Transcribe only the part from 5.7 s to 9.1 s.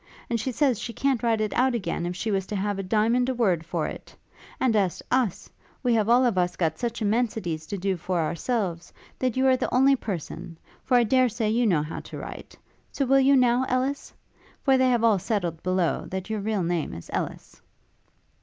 we have all of us got such immensities to do for ourselves,